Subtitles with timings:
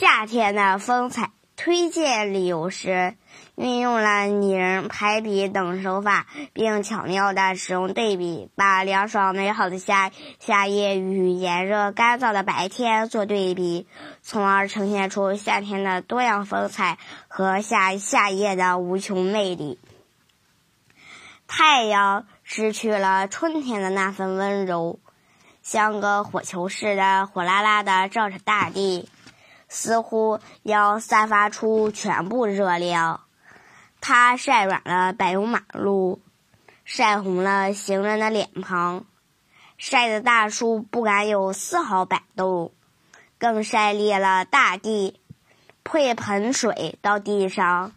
[0.00, 3.16] 夏天的风采推荐理由是，
[3.56, 13.88] 运用了拟人、排比等手法，并巧妙地使用对比，把凉爽美好的夏夏夜与炎热干燥的白天做对比，
[14.22, 16.96] 从而呈现出夏天的多样风采
[17.26, 19.80] 和夏夏夜的无穷魅力。
[21.48, 25.00] 太阳失去了春天的那份温柔，
[25.60, 29.08] 像个火球似的火辣辣的照着大地。
[29.68, 33.20] 似乎要散发出全部热量，
[34.00, 36.20] 它晒软了柏油马路，
[36.84, 39.04] 晒红了行人的脸庞，
[39.76, 42.72] 晒得大树不敢有丝毫摆动，
[43.38, 45.20] 更晒裂了大地。
[45.82, 47.92] 泼一盆水到地上，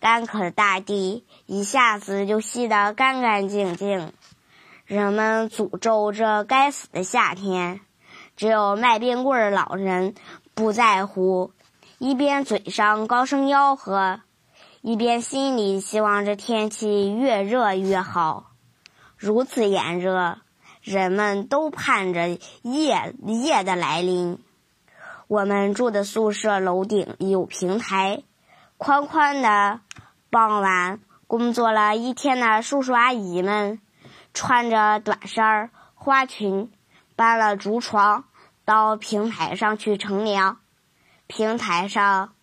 [0.00, 4.12] 干渴的大地一下子就吸得干干净净。
[4.86, 7.80] 人们诅咒这该死的夏天，
[8.36, 10.14] 只有卖冰棍的老人。
[10.54, 11.52] 不在乎，
[11.98, 14.20] 一边嘴上高声吆喝，
[14.82, 18.52] 一边心里希望这天气越热越好。
[19.16, 20.38] 如此炎热，
[20.80, 22.28] 人们都盼着
[22.62, 24.38] 夜夜的来临。
[25.26, 28.22] 我们住的宿舍楼顶有平台，
[28.76, 29.80] 宽宽的。
[30.30, 33.80] 傍晚，工作了一天的叔叔阿姨们，
[34.32, 36.70] 穿着短衫、花裙，
[37.16, 38.24] 搬了竹床。
[38.64, 40.58] 到平台上去乘凉，
[41.26, 42.34] 平台上，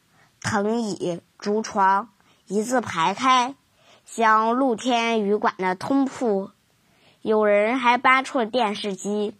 [0.41, 2.09] 藤椅、竹床
[2.47, 3.55] 一字排开，
[4.05, 6.51] 像露天旅馆的通铺。
[7.21, 9.35] 有人还搬出了电视机。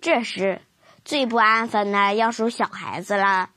[0.00, 0.60] 这时，
[1.04, 3.50] 最不安分的要数小孩子了。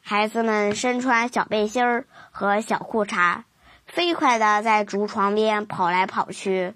[0.00, 3.44] 孩子们身穿小背心儿和小裤衩，
[3.86, 6.74] 飞快地在竹床边跑来跑去，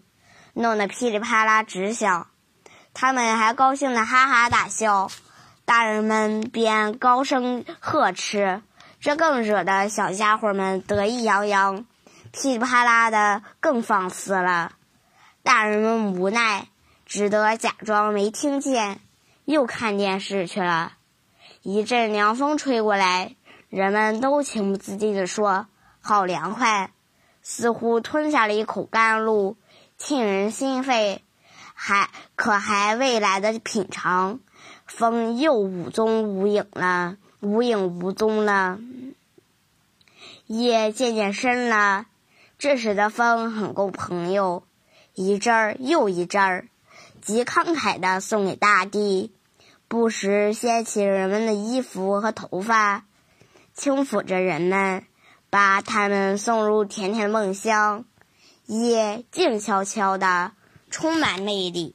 [0.55, 2.29] 弄得噼里啪啦直响。
[3.01, 5.09] 他们还高兴的哈哈大笑，
[5.65, 8.61] 大人们便高声呵斥，
[8.99, 11.87] 这更惹得小家伙们得意洋洋，
[12.33, 14.73] 噼里啪啦的更放肆了。
[15.45, 16.67] 大人们无奈，
[17.07, 18.99] 只得假装没听见，
[19.45, 20.95] 又看电视去了。
[21.63, 23.37] 一阵凉风吹过来，
[23.69, 25.69] 人们都情不自禁地说
[26.03, 26.91] ：“好凉快！”
[27.43, 29.57] 似乎吞下了一口甘露，
[29.97, 31.23] 沁人心肺。
[31.81, 34.41] 还可还未来得品尝，
[34.85, 38.81] 风又无踪无影了，无影无踪了。
[40.49, 42.07] 夜渐渐深了，
[42.59, 44.65] 这时的风很够朋友，
[45.15, 46.69] 一阵儿又一阵儿，
[47.23, 49.33] 极慷慨的送给大地，
[49.87, 53.05] 不时掀起人们的衣服和头发，
[53.73, 55.05] 轻抚着人们，
[55.49, 58.05] 把他们送入甜甜梦乡。
[58.67, 60.58] 夜静悄悄的。
[60.91, 61.95] 充满魅力。